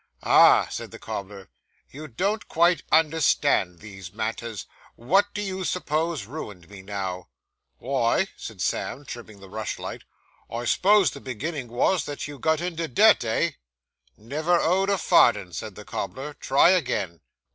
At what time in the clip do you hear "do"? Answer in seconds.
5.35-5.43